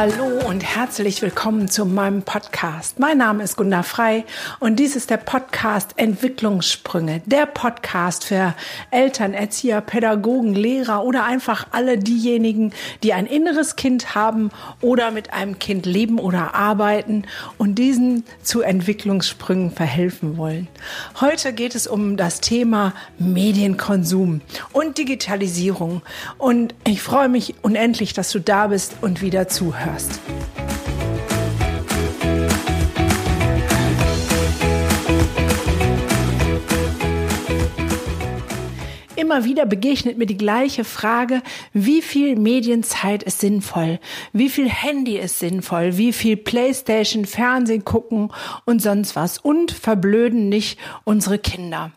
[0.00, 2.98] Hallo und herzlich willkommen zu meinem Podcast.
[2.98, 4.24] Mein Name ist Gunda Frei
[4.58, 7.22] und dies ist der Podcast Entwicklungssprünge.
[7.24, 8.56] Der Podcast für
[8.90, 12.72] Eltern, Erzieher, Pädagogen, Lehrer oder einfach alle diejenigen,
[13.04, 14.50] die ein inneres Kind haben
[14.80, 17.26] oder mit einem Kind leben oder arbeiten
[17.56, 20.66] und diesen zu Entwicklungssprüngen verhelfen wollen.
[21.20, 24.40] Heute geht es um das Thema Medienkonsum
[24.72, 26.02] und Digitalisierung
[26.38, 30.18] und ich freue mich unendlich, dass du da bist und wieder zuhörst
[39.30, 41.40] Immer wieder begegnet mir die gleiche Frage,
[41.72, 44.00] wie viel Medienzeit ist sinnvoll,
[44.32, 48.32] wie viel Handy ist sinnvoll, wie viel Playstation, Fernsehen gucken
[48.64, 51.92] und sonst was und verblöden nicht unsere Kinder.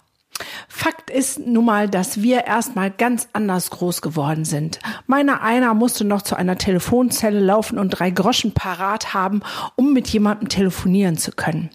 [0.68, 4.78] Fakt ist nun mal, dass wir erstmal ganz anders groß geworden sind.
[5.08, 9.42] Meiner einer musste noch zu einer Telefonzelle laufen und drei Groschen parat haben,
[9.76, 11.72] um mit jemandem telefonieren zu können.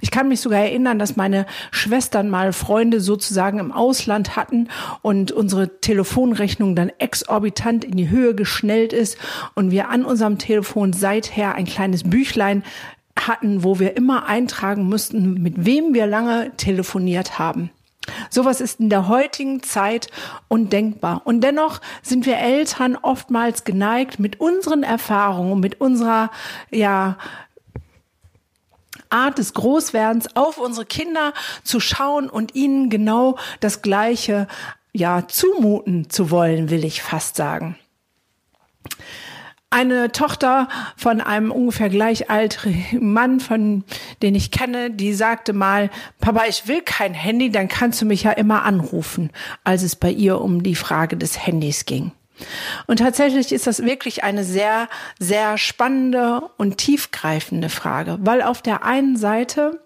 [0.00, 4.68] Ich kann mich sogar erinnern, dass meine Schwestern mal Freunde sozusagen im Ausland hatten
[5.02, 9.16] und unsere Telefonrechnung dann exorbitant in die Höhe geschnellt ist
[9.54, 12.62] und wir an unserem Telefon seither ein kleines Büchlein
[13.16, 17.70] hatten, wo wir immer eintragen mussten, mit wem wir lange telefoniert haben.
[18.30, 20.08] Sowas ist in der heutigen Zeit
[20.48, 21.22] undenkbar.
[21.24, 26.30] Und dennoch sind wir Eltern oftmals geneigt, mit unseren Erfahrungen, mit unserer,
[26.70, 27.16] ja,
[29.12, 31.32] Art des Großwerdens auf unsere Kinder
[31.62, 34.48] zu schauen und ihnen genau das Gleiche,
[34.92, 37.76] ja, zumuten zu wollen, will ich fast sagen
[39.72, 43.84] eine Tochter von einem ungefähr gleichaltrigen Mann, von
[44.20, 45.90] den ich kenne, die sagte mal,
[46.20, 49.30] Papa, ich will kein Handy, dann kannst du mich ja immer anrufen,
[49.64, 52.12] als es bei ihr um die Frage des Handys ging.
[52.86, 54.88] Und tatsächlich ist das wirklich eine sehr,
[55.18, 59.80] sehr spannende und tiefgreifende Frage, weil auf der einen Seite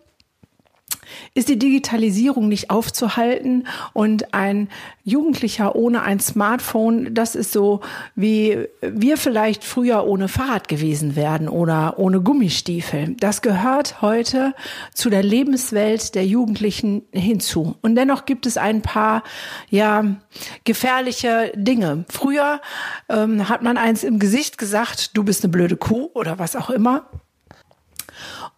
[1.34, 4.68] ist die Digitalisierung nicht aufzuhalten und ein
[5.04, 7.80] Jugendlicher ohne ein Smartphone, das ist so,
[8.16, 13.14] wie wir vielleicht früher ohne Fahrrad gewesen wären oder ohne Gummistiefel.
[13.20, 14.54] Das gehört heute
[14.94, 17.76] zu der Lebenswelt der Jugendlichen hinzu.
[17.82, 19.22] Und dennoch gibt es ein paar,
[19.70, 20.04] ja,
[20.64, 22.04] gefährliche Dinge.
[22.08, 22.60] Früher
[23.08, 26.70] ähm, hat man eins im Gesicht gesagt, du bist eine blöde Kuh oder was auch
[26.70, 27.08] immer.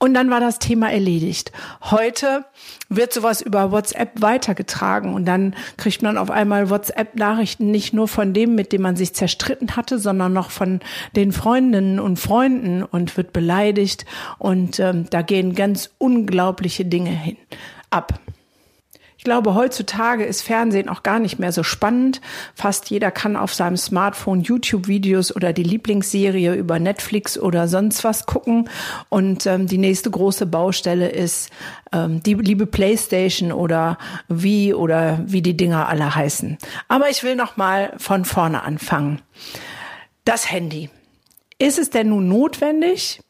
[0.01, 1.51] Und dann war das Thema erledigt.
[1.83, 2.45] Heute
[2.89, 8.33] wird sowas über WhatsApp weitergetragen und dann kriegt man auf einmal WhatsApp-Nachrichten nicht nur von
[8.33, 10.79] dem, mit dem man sich zerstritten hatte, sondern noch von
[11.17, 14.07] den Freundinnen und Freunden und wird beleidigt
[14.39, 17.37] und ähm, da gehen ganz unglaubliche Dinge hin
[17.91, 18.21] ab.
[19.19, 22.21] Ich glaube, heutzutage ist Fernsehen auch gar nicht mehr so spannend.
[22.55, 28.27] Fast jeder kann auf seinem Smartphone YouTube-Videos oder die Lieblingsserie über Netflix oder sonst was
[28.27, 28.71] gucken.
[29.09, 31.51] Und ähm, die nächste große Baustelle ist
[31.93, 36.57] ähm, die liebe PlayStation oder wie oder wie die Dinger alle heißen.
[36.87, 39.21] Aber ich will noch mal von vorne anfangen.
[40.25, 40.91] Das Handy.
[41.59, 43.21] Ist es denn nun notwendig?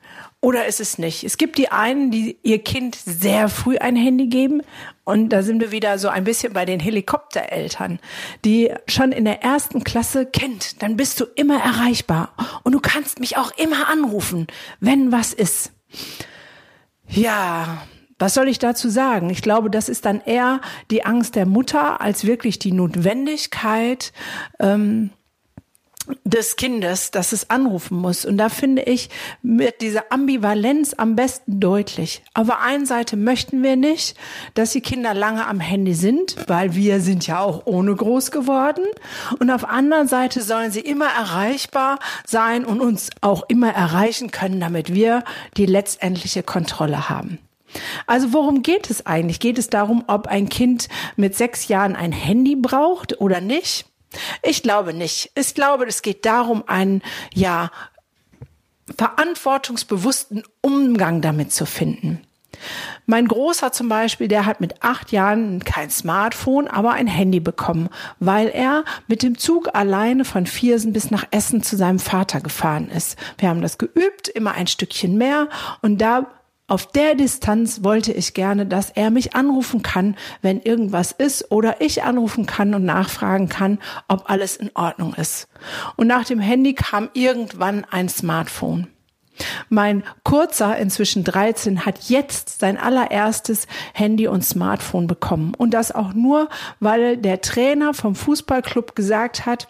[0.40, 1.24] Oder ist es nicht?
[1.24, 4.62] Es gibt die einen, die ihr Kind sehr früh ein Handy geben.
[5.08, 7.98] Und da sind wir wieder so ein bisschen bei den Helikoptereltern,
[8.44, 10.82] die schon in der ersten Klasse kennt.
[10.82, 12.34] Dann bist du immer erreichbar.
[12.62, 14.48] Und du kannst mich auch immer anrufen,
[14.80, 15.72] wenn was ist.
[17.08, 17.86] Ja,
[18.18, 19.30] was soll ich dazu sagen?
[19.30, 20.60] Ich glaube, das ist dann eher
[20.90, 24.12] die Angst der Mutter als wirklich die Notwendigkeit,
[24.60, 25.08] ähm,
[26.24, 28.24] des Kindes, dass es anrufen muss.
[28.24, 29.10] Und da finde ich,
[29.42, 32.22] wird diese Ambivalenz am besten deutlich.
[32.34, 34.16] Auf der einen Seite möchten wir nicht,
[34.54, 38.84] dass die Kinder lange am Handy sind, weil wir sind ja auch ohne groß geworden.
[39.38, 44.30] Und auf der anderen Seite sollen sie immer erreichbar sein und uns auch immer erreichen
[44.30, 45.24] können, damit wir
[45.56, 47.38] die letztendliche Kontrolle haben.
[48.06, 49.40] Also worum geht es eigentlich?
[49.40, 53.87] Geht es darum, ob ein Kind mit sechs Jahren ein Handy braucht oder nicht?
[54.42, 55.30] Ich glaube nicht.
[55.34, 57.02] Ich glaube, es geht darum, einen,
[57.34, 57.70] ja,
[58.96, 62.22] verantwortungsbewussten Umgang damit zu finden.
[63.06, 67.88] Mein Großer zum Beispiel, der hat mit acht Jahren kein Smartphone, aber ein Handy bekommen,
[68.18, 72.90] weil er mit dem Zug alleine von Viersen bis nach Essen zu seinem Vater gefahren
[72.90, 73.16] ist.
[73.38, 75.48] Wir haben das geübt, immer ein Stückchen mehr
[75.82, 76.26] und da
[76.68, 81.80] auf der Distanz wollte ich gerne, dass er mich anrufen kann, wenn irgendwas ist oder
[81.80, 85.48] ich anrufen kann und nachfragen kann, ob alles in Ordnung ist.
[85.96, 88.86] Und nach dem Handy kam irgendwann ein Smartphone.
[89.68, 95.54] Mein Kurzer, inzwischen 13, hat jetzt sein allererstes Handy und Smartphone bekommen.
[95.56, 96.48] Und das auch nur,
[96.80, 99.68] weil der Trainer vom Fußballclub gesagt hat,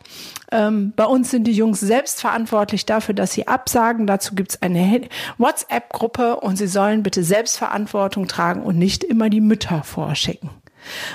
[0.50, 4.06] ähm, bei uns sind die Jungs selbst verantwortlich dafür, dass sie absagen.
[4.06, 5.02] Dazu gibt's eine
[5.36, 10.50] WhatsApp-Gruppe und sie sollen bitte Selbstverantwortung tragen und nicht immer die Mütter vorschicken.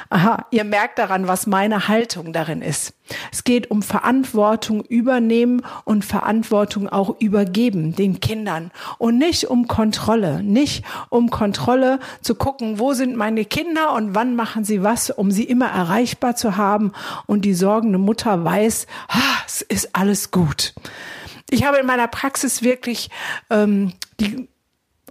[0.09, 2.93] Aha, ihr merkt daran, was meine Haltung darin ist.
[3.31, 10.41] Es geht um Verantwortung übernehmen und Verantwortung auch übergeben den Kindern und nicht um Kontrolle,
[10.41, 15.31] nicht um Kontrolle zu gucken, wo sind meine Kinder und wann machen sie was, um
[15.31, 16.93] sie immer erreichbar zu haben
[17.25, 20.73] und die sorgende Mutter weiß, ah, es ist alles gut.
[21.49, 23.09] Ich habe in meiner Praxis wirklich
[23.49, 24.47] ähm, die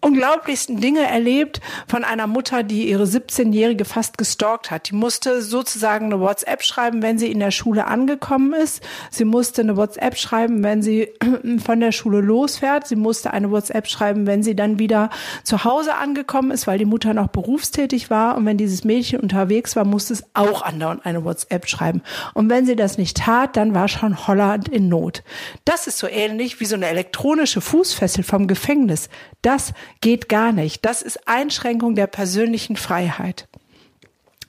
[0.02, 4.90] unglaublichsten Dinge erlebt von einer Mutter, die ihre 17-Jährige fast gestalkt hat.
[4.90, 8.82] Die musste sozusagen eine WhatsApp schreiben, wenn sie in der Schule angekommen ist.
[9.10, 11.08] Sie musste eine WhatsApp schreiben, wenn sie
[11.64, 12.88] von der Schule losfährt.
[12.88, 15.08] Sie musste eine WhatsApp schreiben, wenn sie dann wieder
[15.44, 18.36] zu Hause angekommen ist, weil die Mutter noch berufstätig war.
[18.36, 22.02] Und wenn dieses Mädchen unterwegs war, musste es auch andauernd eine WhatsApp schreiben.
[22.34, 25.22] Und wenn sie das nicht tat, dann war schon Holland in Not.
[25.64, 29.08] Das ist so ähnlich wie so eine elektronische Fußfessel vom Gefängnis.
[29.42, 30.84] Das geht gar nicht.
[30.84, 33.48] Das ist Einschränkung der persönlichen Freiheit.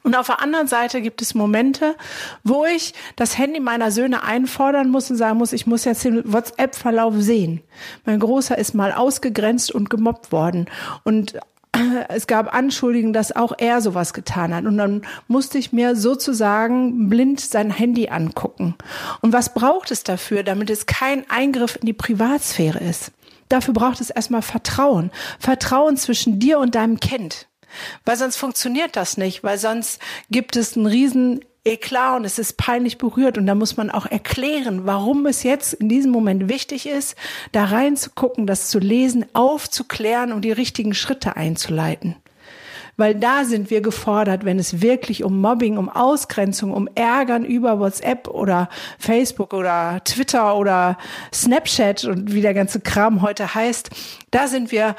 [0.04, 1.96] Und auf der anderen Seite gibt es Momente,
[2.44, 6.32] wo ich das Handy meiner Söhne einfordern muss und sagen muss, ich muss jetzt den
[6.32, 7.62] WhatsApp-Verlauf sehen.
[8.06, 10.70] Mein Großer ist mal ausgegrenzt und gemobbt worden.
[11.06, 11.40] Und
[12.10, 14.66] es gab Anschuldigungen, dass auch er sowas getan hat.
[14.66, 18.76] Und dann musste ich mir sozusagen blind sein Handy angucken.
[19.22, 23.14] Und was braucht es dafür, damit es kein Eingriff in die Privatsphäre ist?
[23.50, 25.12] Dafür braucht es erstmal Vertrauen.
[25.40, 27.48] Vertrauen zwischen dir und deinem Kind.
[28.06, 30.00] Weil sonst funktioniert das nicht, weil sonst
[30.30, 34.06] gibt es einen riesen Eklat und es ist peinlich berührt und da muss man auch
[34.06, 37.16] erklären, warum es jetzt in diesem Moment wichtig ist,
[37.54, 42.18] da reinzugucken, das zu lesen, aufzuklären und die richtigen Schritte einzuleiten
[42.98, 47.80] weil da sind wir gefordert, wenn es wirklich um Mobbing, um Ausgrenzung, um Ärgern über
[47.80, 48.70] WhatsApp oder
[49.00, 50.98] Facebook oder Twitter oder
[51.34, 53.90] Snapchat und wie der ganze Kram heute heißt,
[54.32, 54.96] da sind wir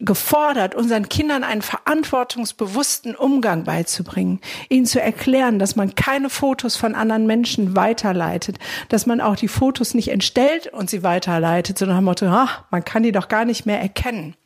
[0.00, 6.94] gefordert, unseren Kindern einen verantwortungsbewussten Umgang beizubringen, ihnen zu erklären, dass man keine Fotos von
[6.94, 8.58] anderen Menschen weiterleitet,
[8.88, 13.02] dass man auch die Fotos nicht entstellt und sie weiterleitet, sondern Motto, ach, man kann
[13.02, 14.36] die doch gar nicht mehr erkennen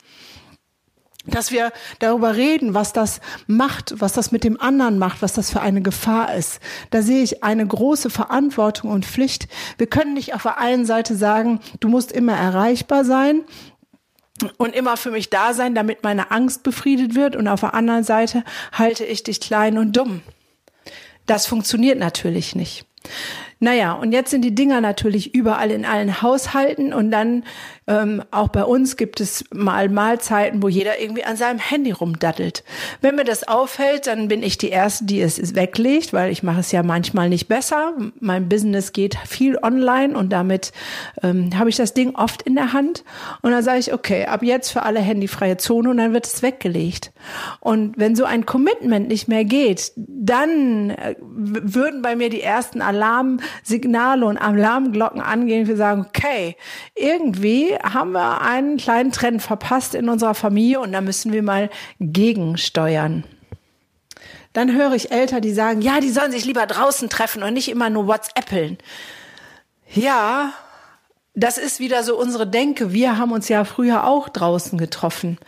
[1.27, 5.51] dass wir darüber reden, was das macht, was das mit dem anderen macht, was das
[5.51, 6.61] für eine Gefahr ist.
[6.91, 9.49] Da sehe ich eine große Verantwortung und Pflicht.
[9.79, 13.43] Wir können nicht auf der einen Seite sagen, du musst immer erreichbar sein
[14.57, 18.05] und immer für mich da sein, damit meine Angst befriedet wird und auf der anderen
[18.05, 18.43] Seite
[18.73, 20.23] halte ich dich klein und dumm.
[21.27, 22.85] Das funktioniert natürlich nicht.
[23.63, 27.45] Naja, und jetzt sind die Dinger natürlich überall in allen Haushalten und dann
[27.87, 32.65] ähm, auch bei uns gibt es mal Mahlzeiten, wo jeder irgendwie an seinem Handy rumdattelt.
[33.01, 36.59] Wenn mir das auffällt, dann bin ich die Erste, die es weglegt, weil ich mache
[36.59, 37.95] es ja manchmal nicht besser.
[38.19, 40.73] Mein Business geht viel online und damit
[41.23, 43.05] ähm, habe ich das Ding oft in der Hand.
[43.43, 46.43] Und dann sage ich, okay, ab jetzt für alle handyfreie Zone und dann wird es
[46.43, 47.13] weggelegt.
[47.61, 52.83] Und wenn so ein Commitment nicht mehr geht, dann äh, würden bei mir die ersten
[53.53, 55.67] Alarmsignale und Alarmglocken angehen.
[55.67, 56.57] Wir sagen, okay,
[56.95, 61.71] irgendwie haben wir einen kleinen Trend verpasst in unserer Familie und da müssen wir mal
[62.01, 63.25] gegensteuern.
[64.53, 67.71] Dann höre ich Eltern, die sagen, ja, die sollen sich lieber draußen treffen und nicht
[67.71, 68.77] immer nur WhatsAppeln.
[69.95, 70.53] Ja,
[71.35, 72.93] das ist wieder so unsere Denke.
[72.93, 75.39] Wir haben uns ja früher auch draußen getroffen.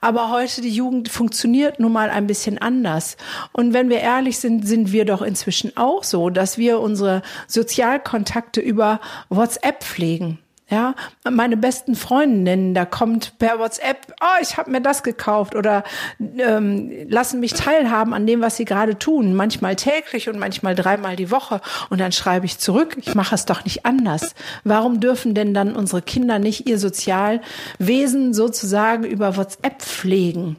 [0.00, 3.16] Aber heute die Jugend funktioniert nun mal ein bisschen anders.
[3.52, 8.60] Und wenn wir ehrlich sind, sind wir doch inzwischen auch so, dass wir unsere Sozialkontakte
[8.60, 10.38] über WhatsApp pflegen.
[10.72, 10.94] Ja,
[11.30, 15.84] meine besten Freundinnen, da kommt per WhatsApp, oh, ich habe mir das gekauft oder
[16.18, 19.34] ähm, lassen mich teilhaben an dem, was sie gerade tun.
[19.34, 21.60] Manchmal täglich und manchmal dreimal die Woche.
[21.90, 24.34] Und dann schreibe ich zurück, ich mache es doch nicht anders.
[24.64, 30.56] Warum dürfen denn dann unsere Kinder nicht ihr Sozialwesen sozusagen über WhatsApp pflegen?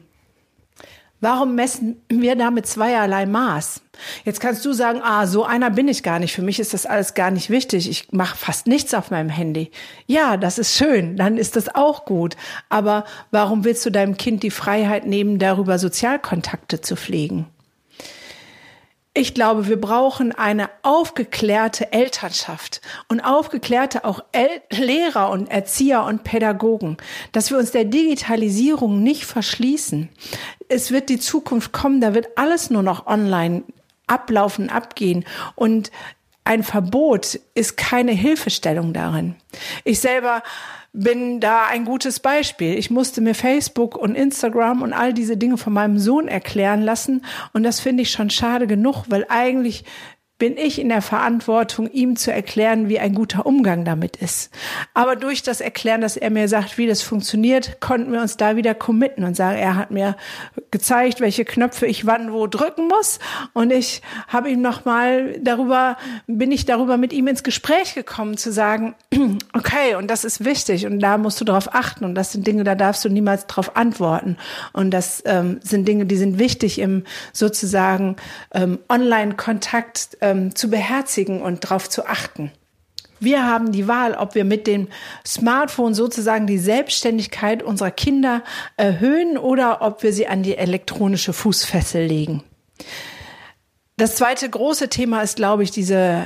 [1.24, 3.80] Warum messen wir da mit zweierlei Maß?
[4.26, 6.34] Jetzt kannst du sagen, ah, so einer bin ich gar nicht.
[6.34, 7.88] Für mich ist das alles gar nicht wichtig.
[7.88, 9.70] Ich mache fast nichts auf meinem Handy.
[10.06, 12.36] Ja, das ist schön, dann ist das auch gut.
[12.68, 17.46] Aber warum willst du deinem Kind die Freiheit nehmen, darüber Sozialkontakte zu pflegen?
[19.16, 26.24] Ich glaube, wir brauchen eine aufgeklärte Elternschaft und aufgeklärte auch El Lehrer und Erzieher und
[26.24, 26.96] Pädagogen,
[27.30, 30.08] dass wir uns der Digitalisierung nicht verschließen.
[30.68, 33.62] Es wird die Zukunft kommen, da wird alles nur noch online
[34.08, 35.92] ablaufen, abgehen und
[36.44, 39.34] ein Verbot ist keine Hilfestellung darin.
[39.84, 40.42] Ich selber
[40.92, 42.78] bin da ein gutes Beispiel.
[42.78, 47.24] Ich musste mir Facebook und Instagram und all diese Dinge von meinem Sohn erklären lassen.
[47.52, 49.84] Und das finde ich schon schade genug, weil eigentlich
[50.36, 54.50] bin ich in der Verantwortung, ihm zu erklären, wie ein guter Umgang damit ist.
[54.92, 58.56] Aber durch das Erklären, dass er mir sagt, wie das funktioniert, konnten wir uns da
[58.56, 60.16] wieder committen und sagen, er hat mir
[60.72, 63.20] gezeigt, welche Knöpfe ich wann wo drücken muss.
[63.52, 68.50] Und ich habe ihm nochmal darüber, bin ich darüber mit ihm ins Gespräch gekommen, zu
[68.50, 68.96] sagen,
[69.52, 72.64] okay, und das ist wichtig und da musst du darauf achten und das sind Dinge,
[72.64, 74.36] da darfst du niemals darauf antworten.
[74.72, 78.16] Und das ähm, sind Dinge, die sind wichtig im sozusagen
[78.52, 82.50] ähm, Online-Kontakt ähm, zu beherzigen und darauf zu achten.
[83.20, 84.88] Wir haben die Wahl, ob wir mit dem
[85.26, 88.42] Smartphone sozusagen die Selbstständigkeit unserer Kinder
[88.76, 92.42] erhöhen oder ob wir sie an die elektronische Fußfessel legen.
[93.96, 96.24] Das zweite große Thema ist, glaube ich, diese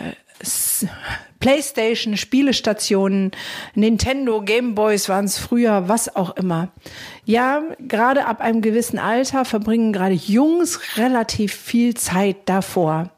[1.41, 3.33] PlayStation, Spielestationen,
[3.75, 6.69] Nintendo, Gameboys waren es früher, was auch immer.
[7.25, 13.11] Ja, gerade ab einem gewissen Alter verbringen gerade Jungs relativ viel Zeit davor.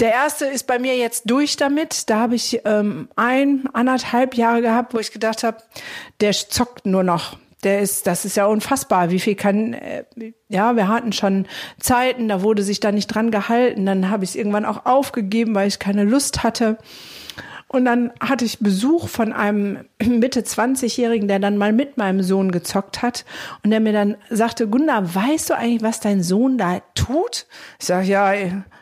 [0.00, 2.10] Der erste ist bei mir jetzt durch damit.
[2.10, 5.58] Da habe ich ähm, ein, anderthalb Jahre gehabt, wo ich gedacht habe,
[6.20, 7.38] der zockt nur noch.
[7.62, 9.10] Der ist, das ist ja unfassbar.
[9.10, 10.04] Wie viel kann, äh,
[10.48, 11.46] ja, wir hatten schon
[11.78, 13.86] Zeiten, da wurde sich da nicht dran gehalten.
[13.86, 16.76] Dann habe ich es irgendwann auch aufgegeben, weil ich keine Lust hatte.
[17.74, 22.52] Und dann hatte ich Besuch von einem Mitte 20-Jährigen, der dann mal mit meinem Sohn
[22.52, 23.24] gezockt hat
[23.64, 27.46] und der mir dann sagte, Gunda, weißt du eigentlich, was dein Sohn da tut?
[27.80, 28.32] Ich sage, ja,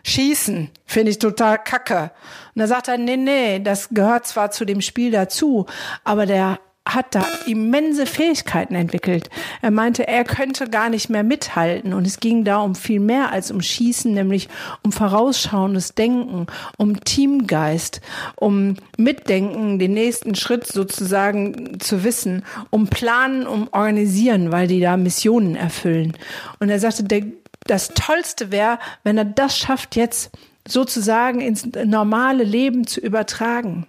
[0.04, 2.10] schießen, finde ich total kacke.
[2.54, 5.64] Und da sagt er, nee, nee, das gehört zwar zu dem Spiel dazu,
[6.04, 9.30] aber der hat da immense Fähigkeiten entwickelt.
[9.60, 11.94] Er meinte, er könnte gar nicht mehr mithalten.
[11.94, 14.48] Und es ging da um viel mehr als um Schießen, nämlich
[14.82, 16.46] um vorausschauendes Denken,
[16.78, 18.00] um Teamgeist,
[18.34, 24.96] um Mitdenken, den nächsten Schritt sozusagen zu wissen, um Planen, um Organisieren, weil die da
[24.96, 26.14] Missionen erfüllen.
[26.58, 27.22] Und er sagte, der,
[27.66, 30.32] das Tollste wäre, wenn er das schafft, jetzt
[30.66, 33.86] sozusagen ins normale Leben zu übertragen.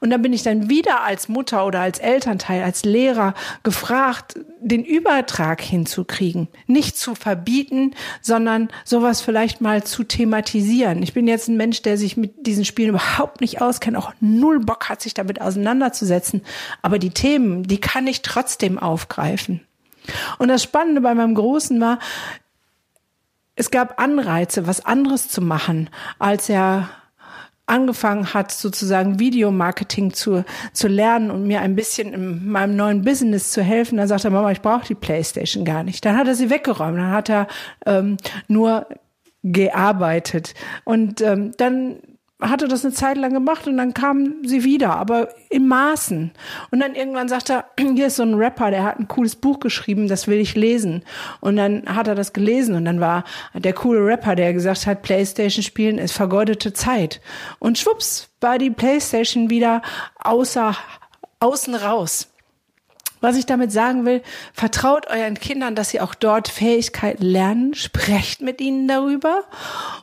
[0.00, 4.84] Und da bin ich dann wieder als Mutter oder als Elternteil, als Lehrer gefragt, den
[4.84, 6.48] Übertrag hinzukriegen.
[6.66, 11.02] Nicht zu verbieten, sondern sowas vielleicht mal zu thematisieren.
[11.02, 14.60] Ich bin jetzt ein Mensch, der sich mit diesen Spielen überhaupt nicht auskennt, auch null
[14.60, 16.42] Bock hat, sich damit auseinanderzusetzen.
[16.82, 19.60] Aber die Themen, die kann ich trotzdem aufgreifen.
[20.38, 21.98] Und das Spannende bei meinem Großen war,
[23.56, 26.88] es gab Anreize, was anderes zu machen, als er
[27.70, 33.52] angefangen hat, sozusagen Videomarketing zu, zu lernen und mir ein bisschen in meinem neuen Business
[33.52, 36.04] zu helfen, dann sagte er, Mama, ich brauche die Playstation gar nicht.
[36.04, 37.46] Dann hat er sie weggeräumt, dann hat er
[37.86, 38.16] ähm,
[38.48, 38.86] nur
[39.42, 40.54] gearbeitet.
[40.84, 41.98] Und ähm, dann
[42.40, 46.30] hatte das eine Zeit lang gemacht und dann kam sie wieder, aber in Maßen.
[46.70, 49.60] Und dann irgendwann sagt er, hier ist so ein Rapper, der hat ein cooles Buch
[49.60, 51.02] geschrieben, das will ich lesen.
[51.40, 55.02] Und dann hat er das gelesen und dann war der coole Rapper, der gesagt hat,
[55.02, 57.20] Playstation spielen ist vergeudete Zeit.
[57.58, 59.82] Und schwupps, war die Playstation wieder
[60.22, 60.76] außer,
[61.40, 62.29] außen raus.
[63.20, 64.22] Was ich damit sagen will,
[64.52, 69.44] vertraut euren Kindern, dass sie auch dort Fähigkeiten lernen, sprecht mit ihnen darüber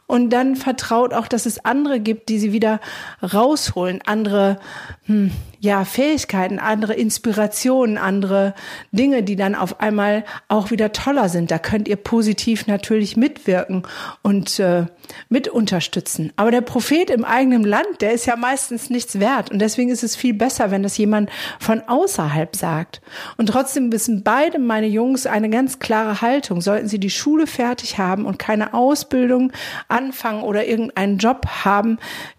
[0.05, 2.79] und dann vertraut auch, dass es andere gibt, die sie wieder
[3.21, 4.59] rausholen, andere
[5.05, 8.53] hm, ja, Fähigkeiten, andere Inspirationen, andere
[8.91, 11.51] Dinge, die dann auf einmal auch wieder toller sind.
[11.51, 13.83] Da könnt ihr positiv natürlich mitwirken
[14.21, 14.85] und äh,
[15.29, 16.31] mit unterstützen.
[16.35, 19.51] Aber der Prophet im eigenen Land, der ist ja meistens nichts wert.
[19.51, 23.01] Und deswegen ist es viel besser, wenn das jemand von außerhalb sagt.
[23.37, 26.61] Und trotzdem wissen beide meine Jungs eine ganz klare Haltung.
[26.61, 29.51] Sollten sie die Schule fertig haben und keine Ausbildung
[29.87, 31.97] anfangen oder irgendeinen Job haben,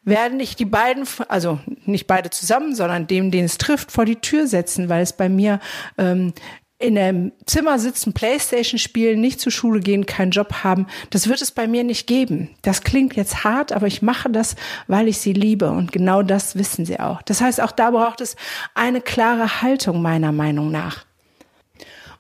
[0.09, 4.17] werden ich die beiden, also nicht beide zusammen, sondern dem, den es trifft, vor die
[4.17, 5.61] Tür setzen, weil es bei mir
[5.97, 6.33] ähm,
[6.81, 11.43] in einem Zimmer sitzen, Playstation spielen, nicht zur Schule gehen, keinen Job haben, das wird
[11.43, 12.50] es bei mir nicht geben.
[12.62, 14.55] Das klingt jetzt hart, aber ich mache das,
[14.87, 17.21] weil ich sie liebe und genau das wissen sie auch.
[17.23, 18.37] Das heißt, auch da braucht es
[18.75, 21.08] eine klare Haltung meiner Meinung nach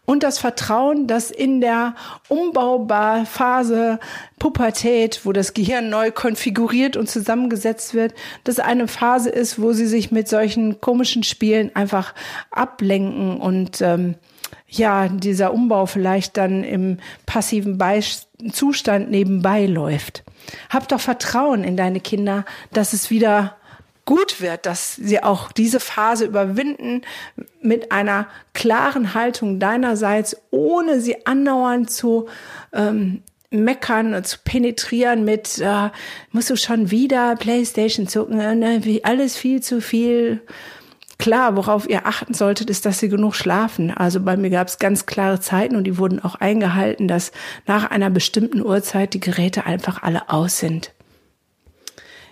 [0.08, 1.94] und das Vertrauen, dass in der
[2.28, 4.00] Umbauphase
[4.38, 9.84] Pubertät, wo das Gehirn neu konfiguriert und zusammengesetzt wird, das eine Phase ist, wo sie
[9.84, 12.14] sich mit solchen komischen Spielen einfach
[12.50, 14.14] ablenken und ähm,
[14.66, 18.00] ja, dieser Umbau vielleicht dann im passiven Be
[18.50, 20.24] Zustand nebenbei läuft.
[20.70, 23.57] Hab doch Vertrauen in deine Kinder, dass es wieder
[24.08, 27.02] gut wird, dass sie auch diese Phase überwinden
[27.60, 32.26] mit einer klaren Haltung deinerseits, ohne sie andauernd zu
[32.72, 35.90] ähm, meckern, zu penetrieren mit, äh,
[36.32, 40.40] musst du schon wieder Playstation zucken, äh, ne, alles viel zu viel.
[41.18, 43.90] Klar, worauf ihr achten solltet, ist, dass sie genug schlafen.
[43.90, 47.30] Also bei mir gab es ganz klare Zeiten und die wurden auch eingehalten, dass
[47.66, 50.94] nach einer bestimmten Uhrzeit die Geräte einfach alle aus sind.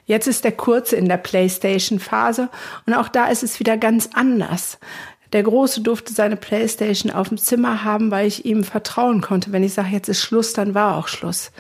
[0.07, 2.49] Jetzt ist der Kurze in der PlayStation-Phase
[2.87, 4.79] und auch da ist es wieder ganz anders.
[5.33, 9.53] Der Große durfte seine Playstation auf dem Zimmer haben, weil ich ihm vertrauen konnte.
[9.53, 11.51] Wenn ich sage, jetzt ist Schluss, dann war auch Schluss.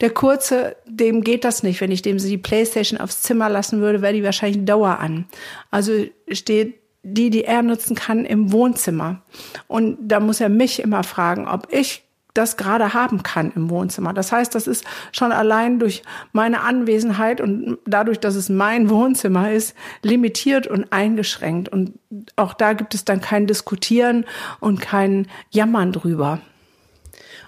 [0.00, 1.80] Der Kurze, dem geht das nicht.
[1.80, 5.26] Wenn ich dem die Playstation aufs Zimmer lassen würde, wäre die wahrscheinlich Dauer an.
[5.70, 5.92] Also
[6.30, 9.22] steht die, die er nutzen kann, im Wohnzimmer.
[9.66, 12.05] Und da muss er mich immer fragen, ob ich
[12.36, 14.12] das gerade haben kann im Wohnzimmer.
[14.12, 16.02] Das heißt, das ist schon allein durch
[16.32, 21.68] meine Anwesenheit und dadurch, dass es mein Wohnzimmer ist, limitiert und eingeschränkt.
[21.68, 21.94] Und
[22.36, 24.24] auch da gibt es dann kein Diskutieren
[24.60, 26.40] und kein Jammern drüber.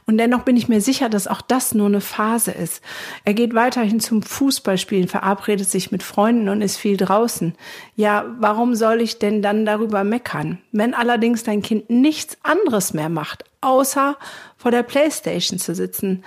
[0.08, 2.82] Und dennoch bin ich mir sicher, dass auch das nur eine Phase ist.
[3.26, 7.54] Er geht weiterhin zum Fußballspielen, verabredet sich mit Freunden und ist viel draußen.
[7.94, 10.60] Ja, warum soll ich denn dann darüber meckern?
[10.72, 14.16] Wenn allerdings dein Kind nichts anderes mehr macht, außer
[14.56, 16.24] vor der Playstation zu sitzen,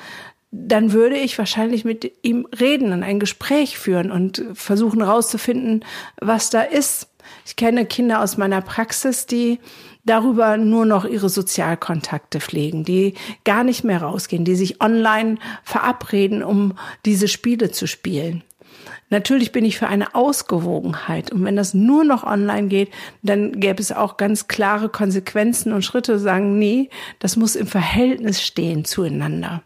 [0.52, 5.84] dann würde ich wahrscheinlich mit ihm reden und ein Gespräch führen und versuchen herauszufinden,
[6.22, 7.08] was da ist.
[7.48, 9.60] Ich kenne Kinder aus meiner Praxis, die
[10.06, 16.44] darüber nur noch ihre Sozialkontakte pflegen, die gar nicht mehr rausgehen, die sich online verabreden,
[16.44, 16.74] um
[17.06, 18.44] diese Spiele zu spielen.
[19.10, 21.32] Natürlich bin ich für eine Ausgewogenheit.
[21.32, 22.90] Und wenn das nur noch online geht,
[23.22, 26.90] dann gäbe es auch ganz klare Konsequenzen und Schritte, sagen, nee,
[27.20, 29.64] das muss im Verhältnis stehen zueinander.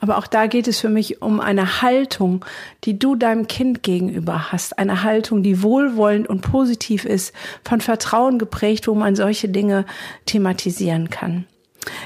[0.00, 2.44] Aber auch da geht es für mich um eine Haltung,
[2.84, 4.78] die du deinem Kind gegenüber hast.
[4.78, 9.86] Eine Haltung, die wohlwollend und positiv ist, von Vertrauen geprägt, wo man solche Dinge
[10.26, 11.46] thematisieren kann.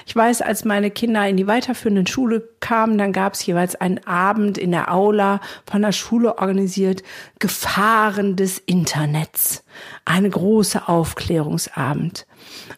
[0.06, 4.04] Ich weiß, als meine Kinder in die weiterführenden Schule kamen, dann gab es jeweils einen
[4.06, 7.02] Abend in der Aula von der Schule organisiert,
[7.38, 9.64] Gefahren des Internets.
[10.04, 12.26] Eine große Aufklärungsabend.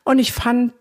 [0.05, 0.73] Und ich fand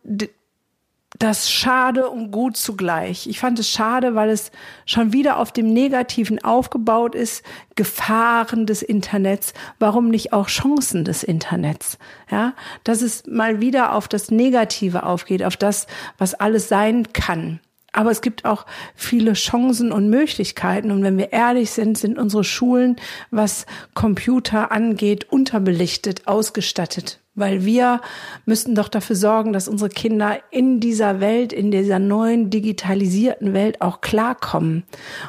[1.18, 3.28] das schade und gut zugleich.
[3.28, 4.52] Ich fand es schade, weil es
[4.86, 7.44] schon wieder auf dem Negativen aufgebaut ist.
[7.76, 9.54] Gefahren des Internets.
[9.80, 11.98] Warum nicht auch Chancen des Internets?
[12.30, 17.60] Ja, dass es mal wieder auf das Negative aufgeht, auf das, was alles sein kann.
[17.92, 20.92] Aber es gibt auch viele Chancen und Möglichkeiten.
[20.92, 22.98] Und wenn wir ehrlich sind, sind unsere Schulen,
[23.32, 27.19] was Computer angeht, unterbelichtet, ausgestattet.
[27.36, 28.02] Weil wir
[28.46, 33.82] müssten doch dafür sorgen, dass unsere Kinder in dieser Welt, in dieser neuen digitalisierten Welt
[33.82, 34.84] auch klarkommen.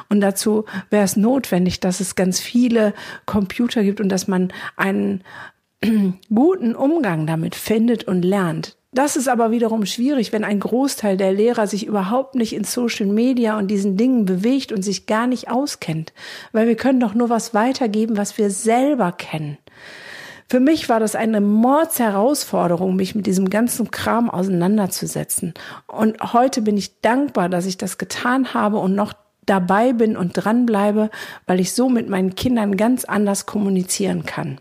[0.09, 2.93] Und dazu wäre es notwendig, dass es ganz viele
[3.25, 5.23] Computer gibt und dass man einen
[6.33, 8.77] guten Umgang damit findet und lernt.
[8.93, 13.05] Das ist aber wiederum schwierig, wenn ein Großteil der Lehrer sich überhaupt nicht in Social
[13.05, 16.11] Media und diesen Dingen bewegt und sich gar nicht auskennt.
[16.51, 19.57] Weil wir können doch nur was weitergeben, was wir selber kennen.
[20.51, 25.53] Für mich war das eine Mordsherausforderung, mich mit diesem ganzen Kram auseinanderzusetzen.
[25.87, 29.13] Und heute bin ich dankbar, dass ich das getan habe und noch
[29.45, 31.09] dabei bin und dranbleibe,
[31.47, 34.59] weil ich so mit meinen Kindern ganz anders kommunizieren kann.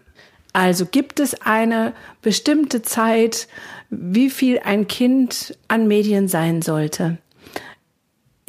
[0.52, 3.48] Also gibt es eine bestimmte Zeit,
[3.90, 7.18] wie viel ein Kind an Medien sein sollte?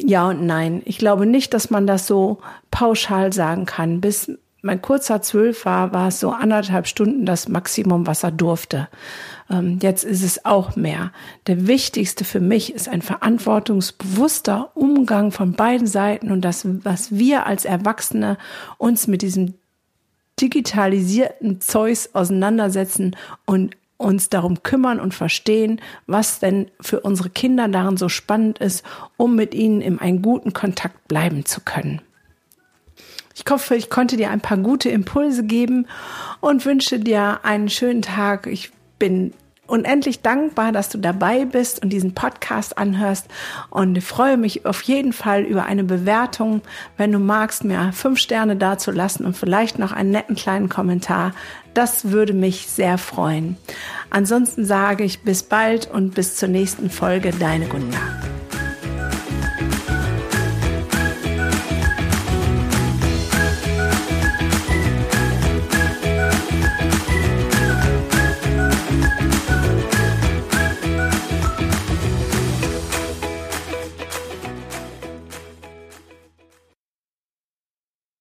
[0.00, 0.80] Ja und nein.
[0.84, 2.38] Ich glaube nicht, dass man das so
[2.70, 4.00] pauschal sagen kann.
[4.00, 4.30] Bis
[4.62, 8.88] mein kurzer zwölf war, war es so anderthalb Stunden das Maximum, was er durfte.
[9.50, 11.12] Ähm, jetzt ist es auch mehr.
[11.48, 17.44] Der wichtigste für mich ist ein verantwortungsbewusster Umgang von beiden Seiten und das, was wir
[17.44, 18.38] als Erwachsene
[18.78, 19.54] uns mit diesem
[20.40, 27.96] digitalisierten Zeugs auseinandersetzen und uns darum kümmern und verstehen, was denn für unsere Kinder darin
[27.96, 28.84] so spannend ist,
[29.16, 32.00] um mit ihnen in einen guten Kontakt bleiben zu können.
[33.34, 35.86] Ich hoffe, ich konnte dir ein paar gute Impulse geben
[36.40, 38.46] und wünsche dir einen schönen Tag.
[38.46, 39.32] Ich bin
[39.66, 43.26] unendlich dankbar, dass du dabei bist und diesen Podcast anhörst
[43.70, 46.60] und freue mich auf jeden Fall über eine Bewertung,
[46.98, 51.32] wenn du magst, mir fünf Sterne dazulassen und vielleicht noch einen netten kleinen Kommentar.
[51.72, 53.56] Das würde mich sehr freuen.
[54.10, 57.98] Ansonsten sage ich bis bald und bis zur nächsten Folge, deine Gunda.